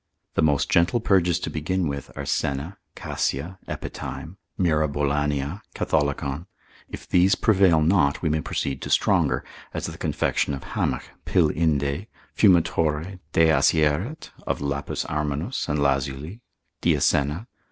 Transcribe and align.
The 0.33 0.41
most 0.41 0.67
gentle 0.67 0.99
purges 0.99 1.39
to 1.41 1.51
begin 1.51 1.87
with, 1.87 2.09
are 2.17 2.25
senna, 2.25 2.79
cassia, 2.95 3.59
epithyme, 3.67 4.37
myrabolanea, 4.59 5.61
catholicon: 5.75 6.47
if 6.89 7.07
these 7.07 7.35
prevail 7.35 7.83
not, 7.83 8.19
we 8.23 8.27
may 8.29 8.41
proceed 8.41 8.81
to 8.81 8.89
stronger, 8.89 9.45
as 9.75 9.85
the 9.85 9.99
confection 9.99 10.55
of 10.55 10.63
hamech, 10.63 11.07
pil. 11.25 11.51
Indae, 11.51 12.07
fumitoriae, 12.35 13.19
de 13.33 13.49
assaieret, 13.49 14.31
of 14.47 14.59
lapis 14.59 15.05
armenus 15.05 15.69
and 15.69 15.77
lazuli, 15.77 16.41
diasena. 16.81 17.45